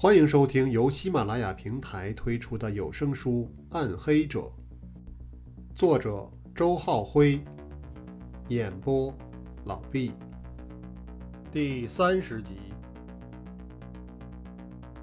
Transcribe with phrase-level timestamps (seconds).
[0.00, 4.42] 欢迎收听由喜马拉雅平台推出的有声书《暗黑者》，
[5.74, 6.24] 作者
[6.54, 7.42] 周浩辉，
[8.46, 9.12] 演播
[9.64, 10.12] 老毕。
[11.50, 12.58] 第三十集。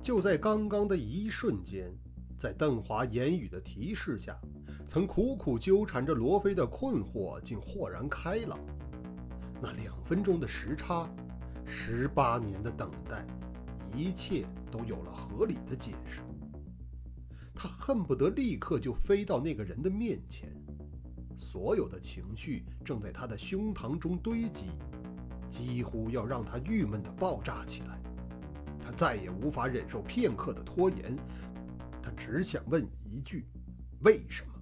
[0.02, 1.94] 就在刚刚的一瞬间，
[2.40, 4.40] 在邓华言语的提示下，
[4.88, 8.58] 曾苦苦纠缠着罗非的困惑竟豁然开朗。
[9.62, 11.06] 那两分钟的时差，
[11.66, 13.28] 十八年的等待。
[13.96, 16.22] 一切都有了合理的解释。
[17.54, 20.50] 他恨不得立刻就飞到那个人的面前，
[21.38, 24.72] 所有的情绪正在他的胸膛中堆积，
[25.50, 28.00] 几乎要让他郁闷的爆炸起来。
[28.78, 31.18] 他再也无法忍受片刻的拖延，
[32.04, 33.48] 他只想问一句：
[34.02, 34.54] 为什么？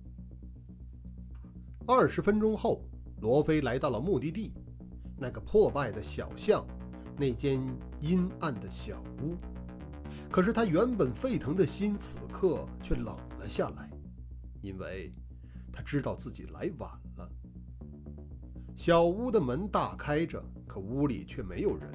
[1.87, 2.85] 二十分钟后，
[3.21, 4.53] 罗非来到了目的地，
[5.17, 6.65] 那个破败的小巷。
[7.17, 7.61] 那间
[8.01, 9.35] 阴暗的小屋，
[10.31, 13.89] 可是他原本沸腾的心此刻却冷了下来，
[14.61, 15.13] 因为
[15.71, 17.29] 他知道自己来晚了。
[18.75, 21.89] 小屋的门大开着，可屋里却没有人。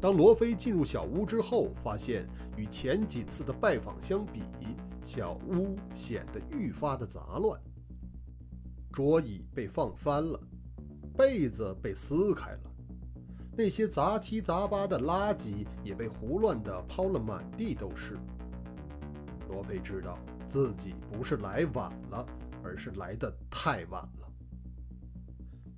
[0.00, 4.42] 当罗非进入小屋之后，发现与前几次的拜访相比，
[5.04, 7.60] 小屋显得愈发的杂乱。
[8.90, 10.40] 桌椅被放翻了，
[11.16, 12.69] 被子被撕开了。
[13.62, 18.16] 那些杂七杂八的垃圾也被胡乱地抛了满地都是。
[19.50, 22.26] 罗非知道自己不是来晚了，
[22.64, 24.32] 而是来的太晚了。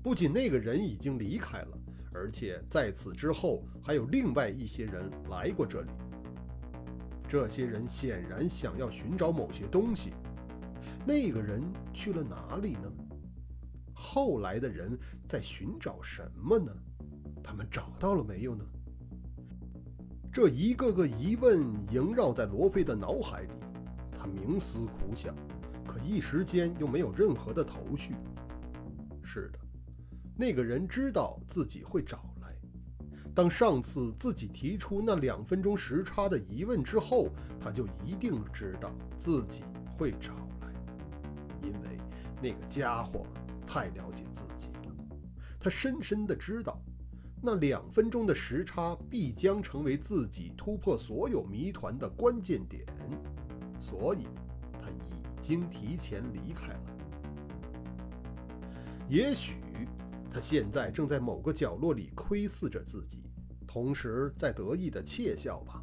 [0.00, 1.78] 不仅那个人已经离开了，
[2.14, 5.90] 而且在此之后还有另外一些人来过这里。
[7.26, 10.12] 这些人显然想要寻找某些东西。
[11.04, 11.60] 那个人
[11.92, 12.88] 去了哪里呢？
[13.92, 14.96] 后来的人
[15.28, 16.72] 在寻找什么呢？
[17.42, 18.64] 他们找到了没有呢？
[20.32, 23.50] 这一个个疑问萦绕在罗非的脑海里，
[24.18, 25.34] 他冥思苦想，
[25.86, 28.14] 可一时间又没有任何的头绪。
[29.22, 29.58] 是的，
[30.34, 32.56] 那个人知道自己会找来。
[33.34, 37.28] 当上次自己提出那两分钟时差的疑问之后，
[37.60, 39.64] 他就一定知道自己
[39.98, 40.72] 会找来，
[41.62, 41.98] 因为
[42.42, 43.26] 那个家伙
[43.66, 44.94] 太了解自己了，
[45.60, 46.80] 他深深的知道。
[47.44, 52.86] 那两分钟的时差必将成为自己突破所有谜团的关键点，
[53.80, 54.28] 所以
[54.80, 56.80] 他已经提前离开了。
[59.08, 59.56] 也许
[60.30, 63.24] 他现在正在某个角落里窥视着自己，
[63.66, 65.82] 同时在得意的窃笑吧。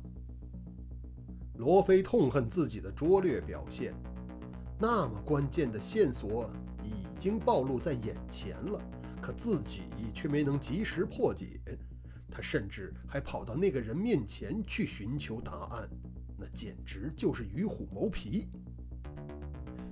[1.58, 3.94] 罗非痛恨自己的拙劣表现，
[4.80, 6.50] 那么关键的线索
[6.82, 8.82] 已经暴露在眼前了。
[9.30, 11.62] 可自己却没能及时破解，
[12.32, 15.88] 他甚至还跑到那个人面前去寻求答案，
[16.36, 18.48] 那简直就是与虎谋皮。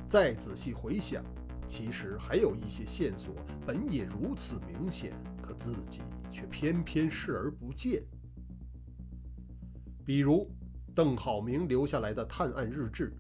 [0.10, 1.24] 再仔细回想，
[1.68, 8.02] 其实还有一些线索本也如此明显，可自己却偏偏视而不见。
[10.04, 10.50] 比如
[10.96, 13.14] 邓浩明留下来的探案日志，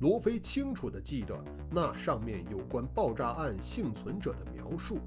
[0.00, 1.40] 罗非清楚地记得
[1.70, 4.98] 那上面有关爆炸案幸存者的描述。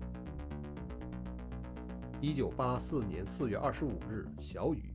[2.22, 4.94] 一九八四年四月二十五日，小雨。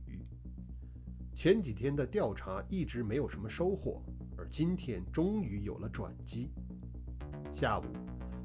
[1.33, 3.99] 前几天的调查一直没有什么收获，
[4.37, 6.51] 而今天终于有了转机。
[7.51, 7.83] 下午，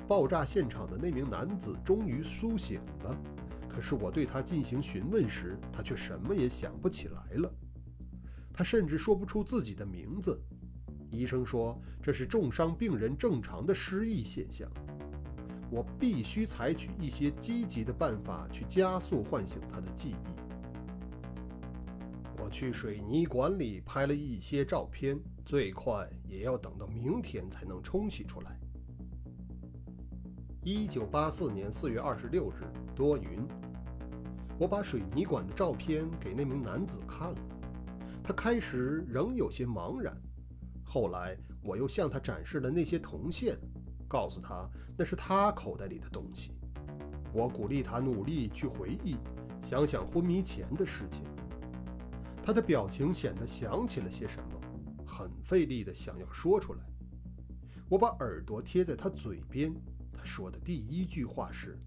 [0.08, 3.14] 爆炸现场的那名男子终于苏醒了，
[3.68, 7.52] 可是我对他进行询问时，他却什么也想不起来了。
[8.50, 10.40] 他甚至说不出自己的名字。
[11.10, 14.70] 医生说这是重伤病人正常的失忆现象。
[15.70, 20.40] 我必须采取一些积极的办法去加速唤醒他的记忆。
[22.42, 28.58] 我去水泥管里拍了一些照片，最快也要等到明天才能冲洗出来。
[30.62, 32.64] 一九八四年四月二十六日，
[32.94, 33.46] 多云。
[34.58, 37.38] 我把水泥管的照片给那名男子看了，
[38.22, 40.14] 他开始仍有些茫然，
[40.82, 43.56] 后来我又向他展示了那些铜线。
[44.10, 44.68] 告诉他
[44.98, 46.50] 那是他口袋里的东西。
[47.32, 49.16] 我鼓励他努力去回忆，
[49.62, 51.22] 想想昏迷前的事情。
[52.42, 56.80] 他的表情显得想起了些什么，很费力地想要说出来。
[57.88, 59.72] 我把耳朵贴在他嘴边，
[60.12, 61.78] 他说的第一句话是：“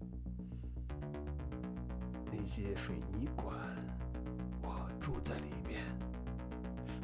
[2.32, 3.54] 那些水泥管，
[4.62, 5.82] 我住在里面。”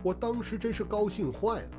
[0.02, 1.70] 我当时真是高兴坏了。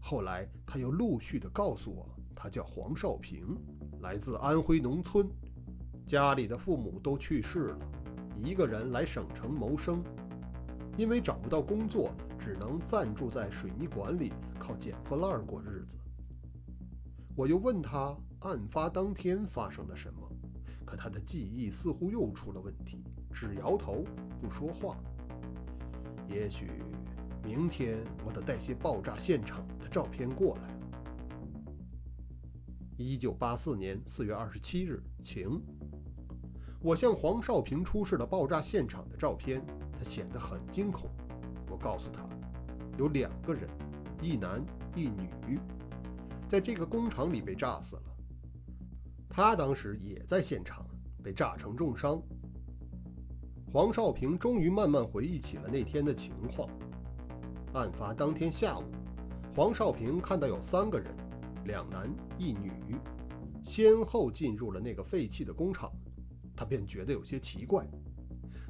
[0.00, 2.08] 后来他又陆续地告诉我。
[2.40, 3.58] 他叫黄少平，
[4.00, 5.28] 来自安徽农村，
[6.06, 7.78] 家里的父母都去世了，
[8.40, 10.00] 一个人来省城谋生。
[10.96, 15.96] 因为找不到工作，只能暂住在水泥管里，靠捡破烂过日子。
[17.34, 20.20] 我又问他案发当天发生了什么，
[20.84, 23.02] 可他的记忆似乎又出了问题，
[23.32, 24.04] 只摇头
[24.40, 24.96] 不说话。
[26.28, 26.70] 也许
[27.42, 30.77] 明天我得带些爆炸现场的照片过来。
[33.00, 35.62] 一九八四年四月二十七日，晴。
[36.80, 41.08] 我向黄少平出示了爆炸现场的照片，他显得很惊恐。
[41.70, 42.28] 我告诉他，
[42.98, 43.70] 有两个人，
[44.20, 44.60] 一男
[44.96, 45.60] 一女，
[46.48, 48.02] 在这个工厂里被炸死了。
[49.28, 50.84] 他当时也在现场，
[51.22, 52.20] 被炸成重伤。
[53.72, 56.68] 黄少平终于慢慢回忆起了那天的情况。
[57.74, 58.82] 案发当天下午，
[59.54, 61.14] 黄少平看到有三个人，
[61.68, 62.96] 两男一女，
[63.62, 65.92] 先后进入了那个废弃的工厂。
[66.56, 67.86] 他便觉得有些奇怪。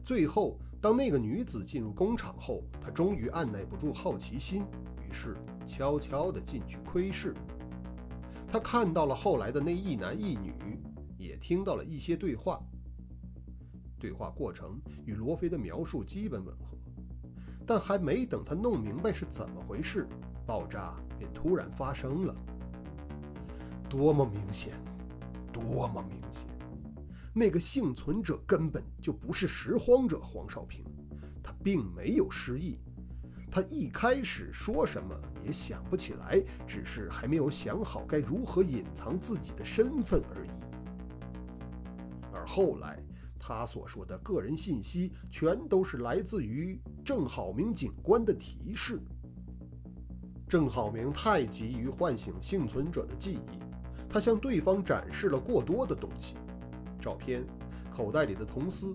[0.02, 4.64] 最后，当那个女子进入工厂后，他终于按耐不住好奇心，
[5.08, 7.34] 于是悄悄地进去窥视。
[8.48, 10.52] 他看到了后来的那一男一女，
[11.16, 12.60] 也听到了一些对话。
[13.96, 16.76] 对话过程与罗非的描述基本吻合，
[17.64, 20.08] 但还没等他弄明白是怎么回事，
[20.44, 22.34] 爆炸便突然发生了。
[23.88, 24.72] 多么明显，
[25.52, 26.46] 多么明显！
[27.32, 30.84] 那个幸存者根本就不是拾荒者黄少平，
[31.42, 32.78] 他并没有失忆，
[33.50, 35.14] 他一开始说什么
[35.44, 40.50] 也想不起来，只是还没有想好该如何隐藏自己的身份而已。
[42.32, 43.02] 而后来
[43.38, 49.00] 他所说的个人信息，全都是来自于郑好明警官的提示。
[50.48, 53.58] 郑好明太急于唤醒幸存者的记忆，
[54.08, 56.34] 他向对方展示了过多的东西。
[57.00, 57.46] 照片，
[57.94, 58.94] 口袋里的铜丝，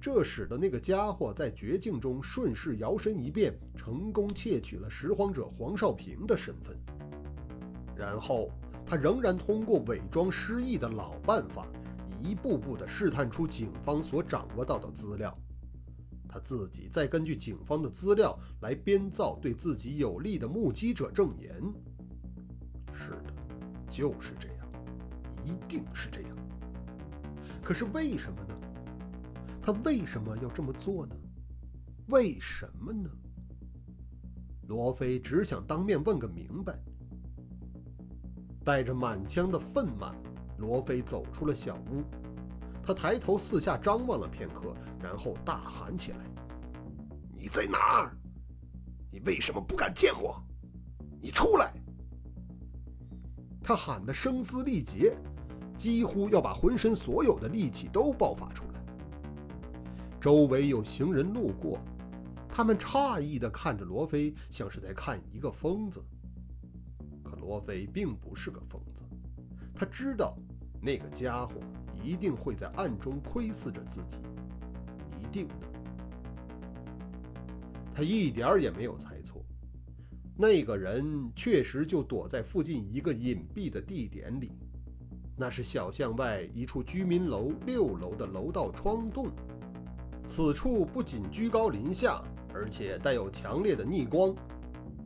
[0.00, 6.76] 这使得那个家伙在绝境中顺势摇身一变，成功窃取了拾荒者黄少平的身份。
[7.94, 8.50] 然后，
[8.86, 11.66] 他仍然通过伪装失忆的老办法，
[12.20, 15.36] 一步步地试探出警方所掌握到的资料。
[16.28, 21.52] 他自己再根据警方的资料来编造对自己有利的目击者证言。
[22.94, 23.32] 是的，
[23.92, 24.66] 就是这样，
[25.44, 26.36] 一定是这样。
[27.62, 28.54] 可是为什么呢？
[29.60, 31.14] 他为什么要这么做呢？
[32.08, 33.10] 为什么呢？
[34.66, 36.74] 罗非只想当面问个明白。
[38.64, 40.14] 带着满腔的愤懑，
[40.56, 42.02] 罗非走出了小屋。
[42.82, 46.18] 他抬头四下张望了片刻，然后大喊起来
[47.36, 48.16] ：“你在哪儿？
[49.10, 50.42] 你为什么不敢见我？
[51.20, 51.74] 你出来！”
[53.62, 55.16] 他喊得声嘶力竭。
[55.74, 58.80] 几乎要把浑身所有的力气都爆发出来。
[60.20, 61.80] 周围有行人路过，
[62.48, 66.00] 他们诧异地看着罗非，像是在看一个疯子。
[67.24, 69.02] 可罗非并不是个疯子，
[69.74, 70.36] 他知道
[70.80, 71.54] 那个家伙
[72.00, 74.18] 一定会在暗中窥伺着自己，
[75.20, 75.54] 一定的。
[77.92, 79.11] 他一点儿也没有猜，
[80.42, 84.50] 那个人确实就躲在附近一个隐蔽的地点里。
[85.36, 89.28] 那是小巷外一处居民楼六楼的楼道窗洞，
[90.26, 92.20] 此处不仅居高临下，
[92.52, 94.34] 而且带有强烈的逆光，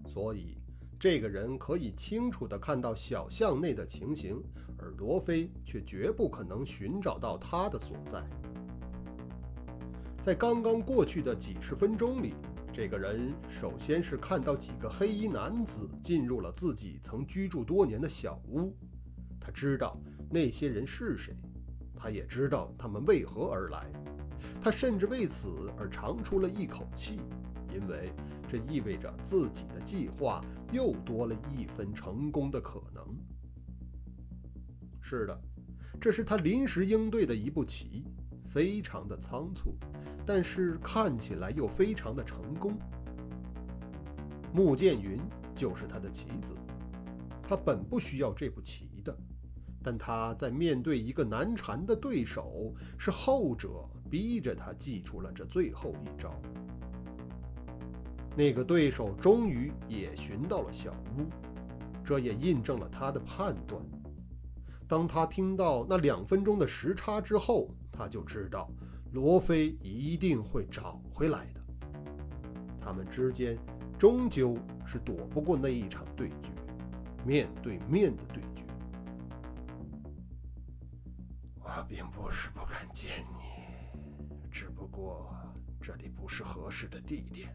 [0.08, 0.56] 所以
[0.98, 4.42] 这个人可以清楚地看到小巷内的情形，
[4.78, 8.24] 而罗非却绝不可能寻找到他的所在。
[10.22, 12.32] 在刚刚过去的几十分钟里，
[12.76, 18.76] 这个人首先是看到几个黑衣男子进入了自己曾居住多年的小屋，
[19.40, 19.98] 他知道。
[20.28, 21.34] 那些人是谁？
[21.96, 23.90] 他也知道他们为何而来。
[24.60, 27.18] 他甚至为此而长出了一口气，
[27.72, 28.12] 因为
[28.46, 33.02] 这意味着自己的计划又多了一分成功的可能。
[35.00, 35.40] 是的，
[35.98, 38.04] 这是他临时应对的一步棋，
[38.56, 39.76] 非常的仓促，
[40.24, 42.72] 但是看起来又非常的成功。
[44.50, 45.20] 穆剑云
[45.54, 46.54] 就是他的棋子，
[47.42, 49.14] 他本不需要这步棋的。
[49.82, 56.32] 但他在面对一个难缠的对手，是后者逼着他祭出了这最后一招。
[58.34, 61.26] 那个对手终于也寻到了小屋，
[62.02, 63.84] 这也印证了他的判断。
[64.88, 68.70] 当他听到那两分钟的时差之后，他就知道
[69.12, 71.60] 罗非一定会找回来的。
[72.80, 73.58] 他们之间
[73.98, 76.50] 终究是躲不过那一场对决，
[77.24, 78.64] 面对面的对决。
[81.60, 83.98] 我并不是不敢见你，
[84.50, 85.34] 只不过
[85.80, 87.52] 这里不是合适的地点。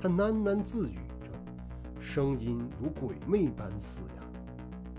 [0.00, 1.30] 他喃喃自语着，
[2.00, 4.22] 声音如鬼魅般嘶哑。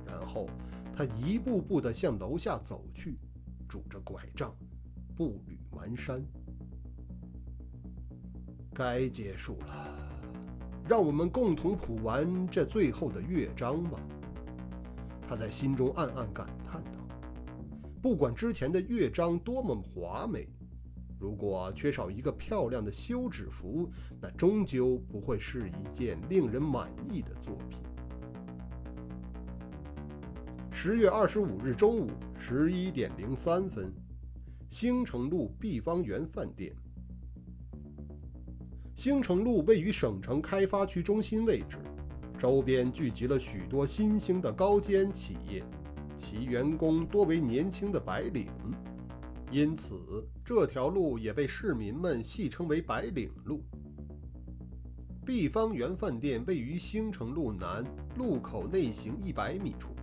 [0.07, 0.47] 然后
[0.95, 3.19] 他一步步地向楼下走去，
[3.67, 4.55] 拄着拐杖，
[5.15, 6.21] 步履蹒跚。
[8.73, 9.97] 该结束了，
[10.87, 13.99] 让我们共同谱完这最后的乐章吧。
[15.27, 17.07] 他在心中暗暗感叹道
[18.03, 20.47] ：“不管之前的乐章多么华美，
[21.17, 23.89] 如果缺少一个漂亮的休止符，
[24.21, 27.79] 那终究不会是一件令人满意的作品。”
[30.77, 33.89] 十月二十五日中午十一点零三分，
[34.69, 36.75] 兴城路碧芳园饭店。
[38.93, 41.77] 兴城路位于省城开发区中心位置，
[42.37, 45.63] 周边聚集了许多新兴的高尖企业，
[46.17, 48.47] 其员工多为年轻的白领，
[49.49, 53.63] 因此这条路也被市民们戏称为“白领路”。
[55.25, 57.81] 碧芳园饭店位于兴城路南
[58.17, 59.94] 路口内行一百米处。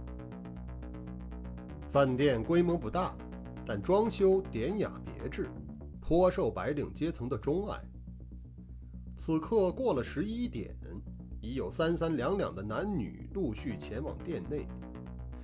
[1.92, 3.14] 饭店规模不大，
[3.66, 5.50] 但装修典雅别致，
[6.00, 7.78] 颇受白领阶层的钟爱。
[9.18, 10.74] 此刻过了十一点，
[11.42, 14.66] 已有三三两两的男女陆续前往店内。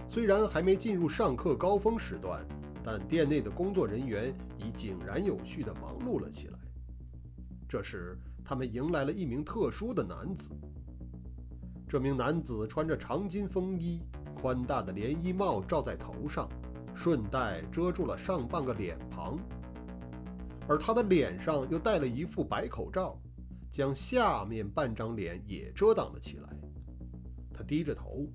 [0.09, 2.43] 虽然还没进入上课高峰时段，
[2.83, 6.59] 但店内的工作人员已井然有序地忙碌了起来。
[7.69, 10.49] 这时，他们迎来了一名特殊的男子。
[11.87, 14.01] 这名男子穿着长襟风衣，
[14.41, 16.49] 宽大的连衣帽罩在头上，
[16.95, 19.39] 顺带遮住了上半个脸庞，
[20.69, 23.19] 而他的脸上又戴了一副白口罩。
[23.71, 26.49] 将下面半张脸也遮挡了起来。
[27.53, 28.27] 他低着头，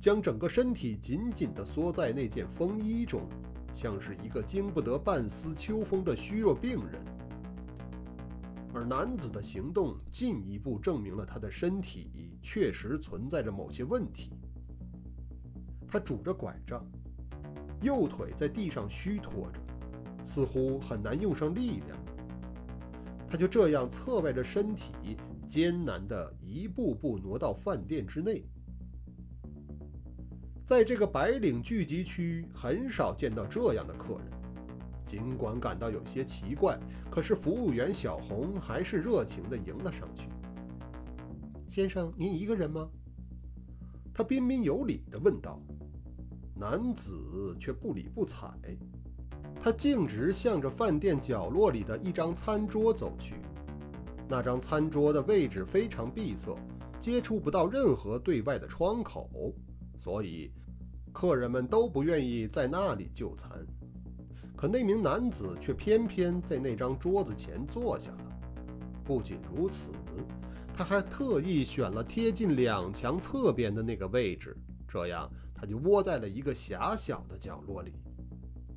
[0.00, 3.28] 将整个身体紧紧地缩在那件风衣中，
[3.74, 7.04] 像是一个经不得半丝秋风的虚弱病人。
[8.72, 14.30] 而男子的行动进一步证明了他的身体确实存在着某些问题。
[15.88, 16.84] 他拄着拐杖，
[17.80, 19.60] 右腿在地上虚拖着，
[20.24, 21.98] 似乎很难用上力量。
[23.28, 25.16] 他就这样侧歪着身体，
[25.48, 28.44] 艰难地一步步挪到饭店之内。
[30.64, 34.30] 在这个白领聚集区，很少见到这样的客人。
[35.04, 36.76] 尽管感到有些奇怪，
[37.08, 40.28] 可是服务员小红还是热情地迎了上去。
[41.70, 42.88] “先生，您一个人吗？”
[44.16, 45.60] 他彬彬有礼地问道。
[46.58, 48.48] 男子却不理不睬。
[49.60, 53.34] 他径直向着饭店角落里的一张餐桌走去。
[54.26, 56.56] 那张餐桌的位置非常闭塞，
[56.98, 59.52] 接触不到任何对外的窗口，
[59.98, 60.50] 所以
[61.12, 63.50] 客人们都不愿意在那里就餐。
[64.56, 68.40] 可那名男子却偏偏在那张桌子前坐下了。
[69.04, 69.90] 不仅如此，
[70.76, 74.54] 他还特意选了贴近两墙侧边的那个位置，
[74.86, 77.94] 这样他就窝在了一个狭小的角落里。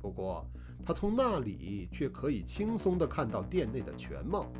[0.00, 0.46] 不过，
[0.82, 4.50] 他从那里却可以轻松地看到店内的全貌。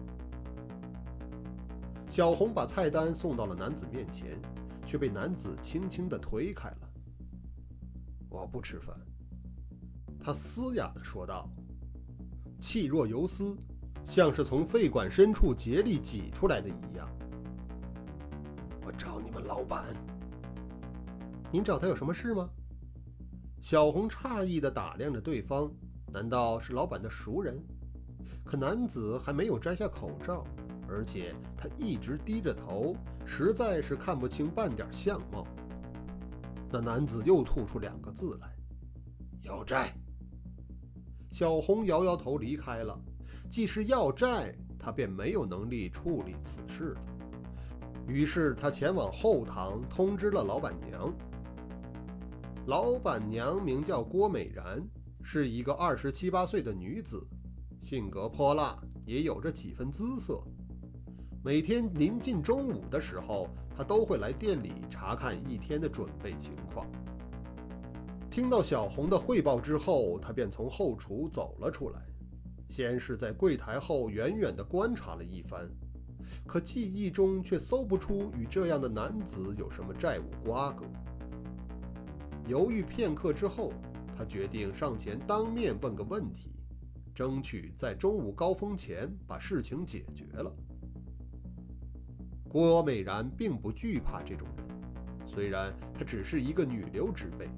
[2.10, 4.38] 小红把菜单送到了男子面前，
[4.84, 6.90] 却被男子轻轻地推开了。
[8.28, 8.94] “我不吃饭。”
[10.22, 11.48] 他嘶哑地说道，
[12.58, 13.56] 气若游丝，
[14.04, 17.08] 像是从肺管深处竭力挤出来的一样。
[19.00, 19.86] “找你们老板。
[21.50, 22.46] ”“您找他有什么事吗？”
[23.62, 25.72] 小红诧异地打量着对方，
[26.12, 27.58] 难道是老板的熟人？
[28.44, 30.44] 可男子还没有摘下口罩，
[30.86, 35.46] 而且他一直低着头，实在是看不清半点相貌。
[36.70, 38.54] 那男子又吐出两个字来
[39.42, 39.94] ：“要债。”
[41.32, 42.98] 小红摇摇头离开了。
[43.48, 47.00] 既是要债，他便没有能力处理此事了。
[48.10, 51.14] 于是他前往后堂通知了老板娘。
[52.66, 54.82] 老板娘名叫郭美然，
[55.22, 57.24] 是一个二十七八岁的女子，
[57.80, 58.76] 性格泼辣，
[59.06, 60.42] 也有着几分姿色。
[61.42, 66.86] 每天临近中午的时候，她都会来店里查看一天的准备情况。
[68.28, 72.02] 听到小红的汇报之后，她便从后厨走了出来，
[72.68, 75.68] 先是在柜台后远远地观察了一番，
[76.46, 80.84] 可记忆中却搜不出与这样的男子有什么债务瓜葛。
[82.46, 83.72] 犹豫片刻之后，
[84.16, 86.50] 他决定上前当面问个问题，
[87.14, 90.52] 争取在中午高峰前把事情解决了。
[92.48, 94.66] 郭美然并不惧怕这种人，
[95.24, 97.48] 虽然她只是一个女流之辈，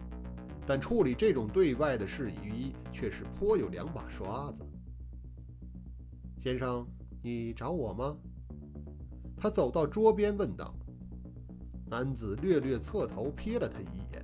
[0.66, 4.62] 但处理这种对外的事宜却是颇有两把刷子。
[6.36, 6.86] 先生，
[7.22, 8.14] 你找我吗？
[9.42, 10.72] 他走到桌边问道。
[11.84, 14.22] 男子略略侧头瞥了他一眼。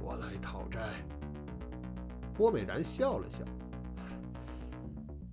[0.00, 0.80] 我来讨债。
[2.36, 3.44] 郭美然笑了笑。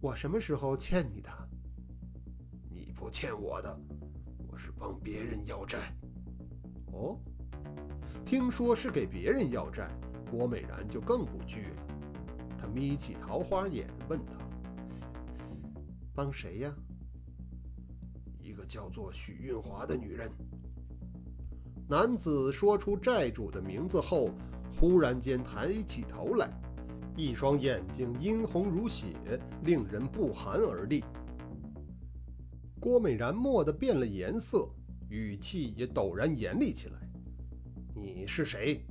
[0.02, 1.30] 我什么时候欠你的？
[2.68, 3.80] 你不欠我的，
[4.48, 5.94] 我是帮别人要债。
[6.94, 7.20] 哦，
[8.26, 9.88] 听说是给别人要债，
[10.32, 11.84] 郭美然就更不惧了。
[12.58, 14.34] 他眯起桃花眼问他
[16.16, 16.76] ：“帮谁呀？”
[18.67, 20.31] 叫做许运华的女人。
[21.89, 24.29] 男子说出债主的名字后，
[24.77, 26.51] 忽然间抬起头来，
[27.15, 29.07] 一双眼睛殷红如血，
[29.63, 31.03] 令人不寒而栗。
[32.79, 34.69] 郭美然蓦地变了颜色，
[35.09, 37.00] 语气也陡然严厉起来
[37.95, 38.86] ：“你是谁？”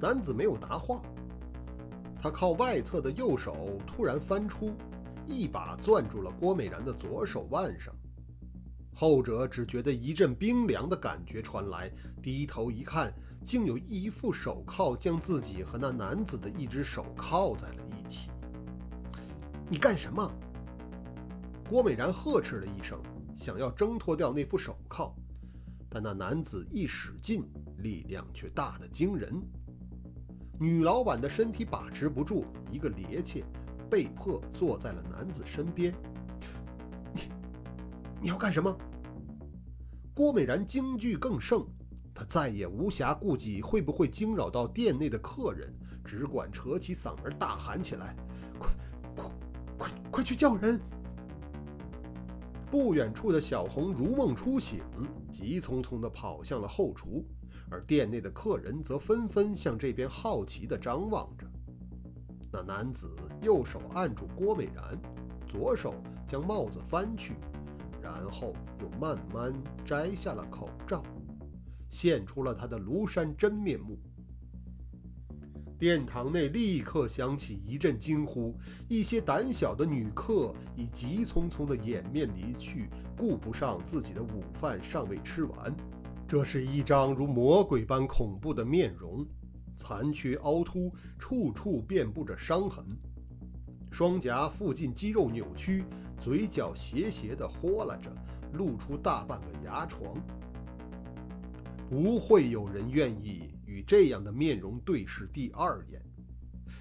[0.00, 1.02] 男子没有答话，
[2.18, 4.72] 他靠外侧的右手突然翻出，
[5.26, 7.94] 一把攥住了郭美然的左手腕上。
[8.94, 11.90] 后者只觉得一阵冰凉的感觉传来，
[12.22, 13.12] 低头一看，
[13.44, 18.30] 竟有一副手铐将自己和那男子的一只手铐在了一起。
[19.68, 20.30] 你干什么？
[21.68, 23.00] 郭美然呵斥了一声，
[23.34, 25.14] 想要挣脱掉那副手铐，
[25.88, 27.42] 但那男子一使劲，
[27.78, 29.32] 力量却大得惊人。
[30.60, 33.42] 女老板的身体把持不住，一个趔趄，
[33.90, 35.92] 被迫坐在了男子身边。
[38.22, 38.72] 你要干什么？
[40.14, 41.58] 郭美然惊惧更甚，
[42.14, 45.74] 她再也无暇顾及会不会惊扰到店内的客人，
[46.04, 48.14] 只管扯起嗓门大喊起来
[48.60, 48.70] ：“快，
[49.16, 49.30] 快，
[49.76, 50.80] 快，快去叫人！”
[52.70, 54.84] 不远处的小红如梦初醒，
[55.32, 57.26] 急匆匆地跑向了后厨，
[57.68, 61.44] 而店内的客人则纷纷向这边好奇地张望着。
[62.52, 63.10] 那男子
[63.40, 64.96] 右手按住郭美然，
[65.44, 65.92] 左手
[66.24, 67.34] 将帽子翻去。
[68.20, 69.52] 然后又慢慢
[69.84, 71.02] 摘下了口罩，
[71.90, 73.98] 现出了他的庐山真面目。
[75.78, 78.56] 殿堂内立刻响起一阵惊呼，
[78.88, 85.74] 一些胆小的女客已急匆匆地掩面离去，顾不上自己的午饭尚未吃完。
[86.28, 89.26] 这是一张如魔鬼般恐怖的面容，
[89.76, 92.86] 残缺凹凸，处处遍布着伤痕。
[93.92, 95.84] 双颊附近肌肉扭曲，
[96.18, 98.10] 嘴角斜斜地豁拉着，
[98.54, 100.14] 露出大半个牙床。
[101.90, 106.00] 不会有人愿意与这样的面容对视第二眼，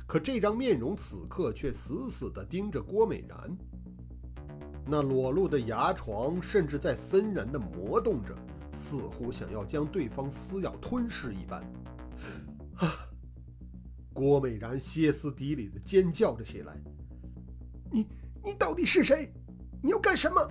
[0.08, 3.58] 可这张面容此刻却死死地盯着郭美然。
[4.88, 8.34] 那裸露的牙床甚至在森然地磨动着，
[8.74, 11.62] 似乎想要将对方撕咬吞噬一般。
[12.78, 12.88] 啊！
[14.14, 16.82] 郭美然歇斯底里地尖叫着起来。
[17.92, 18.08] 你
[18.44, 19.32] 你到底是谁？
[19.84, 20.50] 你要干什么？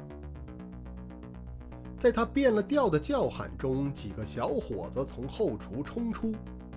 [1.99, 6.35] 在他变了调的叫喊中，几个小伙子从后厨冲出，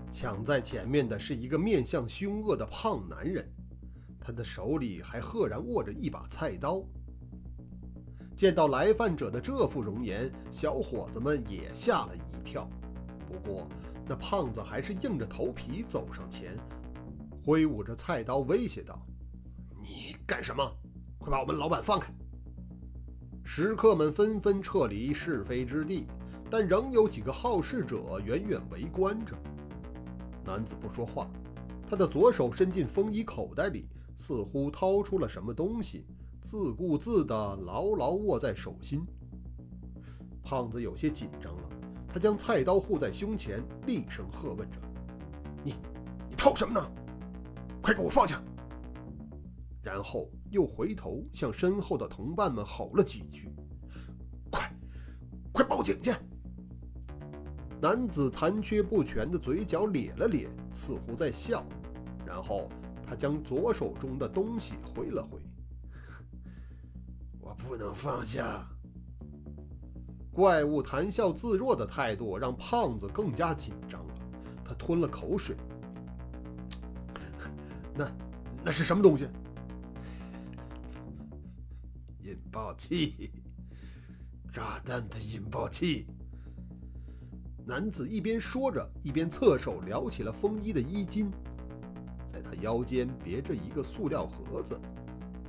[0.09, 3.45] 抢在前面的是一个面相凶恶的胖男人，
[4.19, 6.83] 他的手里还赫然握着一把菜刀。
[8.35, 12.69] 见到来犯者的这副容颜，小伙子们也吓了一跳。
[13.27, 13.67] 不过
[14.07, 16.57] 那胖子还是硬着头皮走上前，
[17.45, 19.05] 挥舞着菜刀威胁道。
[19.93, 20.67] 你干什么？
[21.19, 22.11] 快把我们老板放开！
[23.43, 26.07] 食客们纷纷撤离是非之地，
[26.49, 29.37] 但仍有几个好事者远远围观着。
[30.43, 31.29] 男子不说话，
[31.87, 36.07] 他的左手伸进风衣口袋里，似乎掏出了什么东西，
[36.41, 39.05] 自顾自地牢牢握在手心。
[40.41, 41.69] 胖子有些紧张了，
[42.07, 44.79] 他将菜刀护在胸前，厉声喝问着
[45.63, 45.75] ：“你，
[46.27, 46.91] 你掏什么呢？
[47.79, 48.43] 快给我放下！”
[49.83, 53.53] 然后又回头向身后的同伴们吼了几句
[54.49, 54.73] ：“快，
[55.51, 56.13] 快报警去！”
[57.81, 61.65] 男子残缺不全的嘴角咧了咧，似乎在笑。
[62.25, 62.69] 然后
[63.05, 65.37] 他将左手中的东西挥了挥
[67.41, 68.65] ：“我不能放下。”
[70.31, 74.13] 怪物谈笑自若的态度让胖子更加紧张了。
[74.63, 75.57] 他吞了口水
[77.93, 78.09] ：“那
[78.63, 79.27] 那是什么东西？”
[82.53, 83.31] 爆器，
[84.53, 86.05] 炸弹的引爆器。
[87.65, 91.31] 男子一边说着，一边侧手撩起了风衣的衣襟，
[92.27, 94.79] 在他腰间别着一个塑料盒子，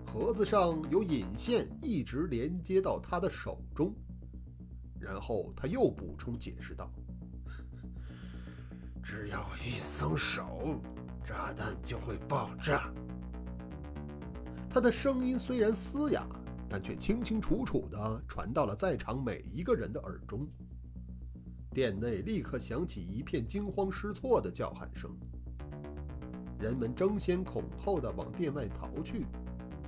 [0.06, 3.94] 盒子上有引线，一直连接到他的手中。
[4.98, 6.90] 然后他又补充解释道
[9.04, 10.80] ：“只要一松手，
[11.22, 12.90] 炸弹就会爆炸。”
[14.70, 16.26] 他的声音虽然嘶哑，
[16.74, 20.44] 但却清清楚楚地传到了在场每一个人的耳中。
[21.70, 25.16] 店内立刻响起一片惊慌失措的叫喊声，
[26.58, 29.24] 人们争先恐后地往店外逃去。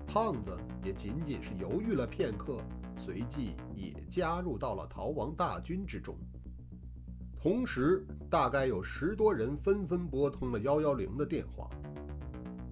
[0.07, 2.61] 胖子也仅仅是犹豫了片刻，
[2.97, 6.17] 随即也加入到了逃亡大军之中。
[7.35, 11.69] 同时，大概有十多人纷纷拨通了幺幺零的电话。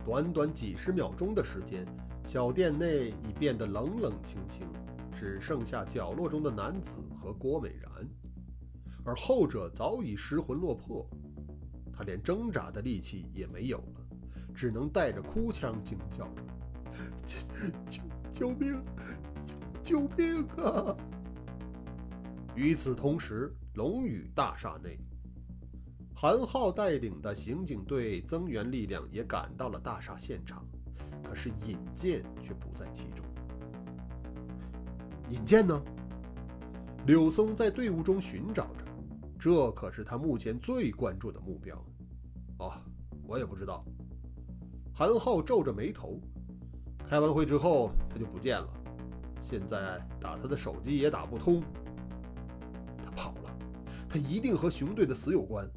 [0.05, 1.85] 短短几十秒钟的时间，
[2.25, 4.67] 小店内已变得冷冷清清，
[5.13, 8.09] 只剩下角落中的男子和郭美然，
[9.05, 11.09] 而后者早已失魂落魄，
[11.93, 14.07] 他连挣扎的力气也没有了，
[14.55, 16.43] 只能带着哭腔惊叫着。
[17.27, 17.39] 救
[17.89, 18.83] 救救命！
[19.83, 20.97] 救救命啊！
[22.55, 24.99] 与此同时，龙宇大厦内，
[26.15, 30.67] 韩浩带领的刑警队增援力量也赶到了大厦现场，
[31.35, 33.25] 是尹健却不在其中。
[35.31, 35.83] 尹健呢？
[37.07, 38.85] 柳松在队伍中寻找着，
[39.39, 41.77] 这可是他目前最关注的目标。
[42.59, 42.73] 哦，
[43.27, 43.85] 我也不知道。
[44.95, 46.21] 韩浩皱着眉头。
[47.07, 48.69] 开完会之后，他就不见了。
[49.41, 51.63] 现在打他的手机也打不通。
[53.03, 53.59] 他跑了，
[54.09, 55.71] 他一定和熊队的死有关。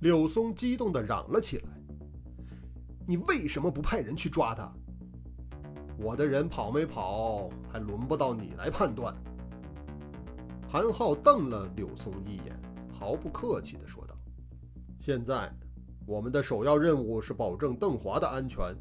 [0.00, 1.70] 柳松激动地嚷了起来
[3.06, 4.72] ：“你为什么不派人去抓他？
[5.96, 9.14] 我的人跑没跑，还轮不到你来判断。”
[10.68, 12.60] 韩浩瞪了柳松一眼，
[12.92, 14.16] 毫不客气地说道
[14.98, 15.50] ：“现在，
[16.04, 18.74] 我们的首要任务是保证邓华的安全。”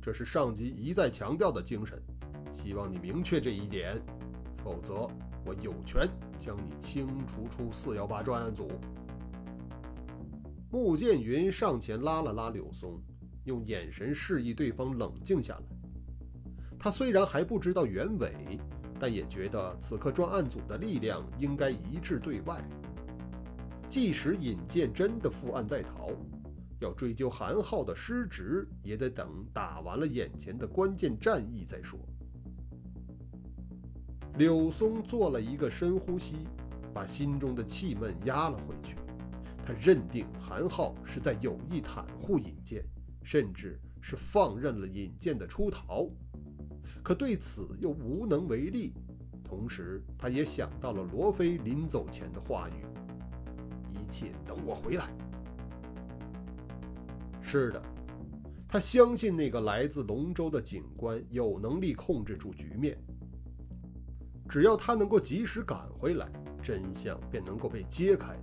[0.00, 2.00] 这是上级一再强调的精神，
[2.52, 4.00] 希望你明确这一点，
[4.64, 5.06] 否则
[5.44, 6.08] 我有权
[6.38, 8.70] 将你清除出四幺八专案组。
[10.70, 13.00] 穆剑云上前拉了拉柳松，
[13.46, 15.62] 用眼神示意对方冷静下来。
[16.78, 18.60] 他虽然还不知道原委，
[19.00, 22.62] 但也觉得此刻专案组的力量应该一致对外。
[23.88, 26.10] 即使尹健真的负案在逃。
[26.78, 31.98] 要追究韩浩的失职，也得等打完了眼前的关键战役再说。
[34.36, 36.46] 柳松做了一个深呼吸，
[36.92, 38.96] 把心中的气闷压了回去。
[39.64, 42.84] 他认定韩浩是在有意袒护尹健，
[43.26, 46.08] 甚至是放任了尹健的出逃，
[47.02, 48.92] 可对此又无能为力。
[49.42, 52.86] 同时，他也想到了罗非临走前的话语
[53.90, 55.08] ：“一切等我回来。”
[57.42, 57.82] 是的，
[58.68, 62.96] 他相信那个来自龙州的警官有能力控制住局面。
[64.48, 66.30] 只要他能够及时赶回来，
[66.62, 68.38] 真相便能够被揭开，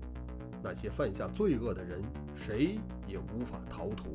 [0.61, 2.03] 那些犯下罪恶的人，
[2.35, 4.11] 谁也无法逃脱。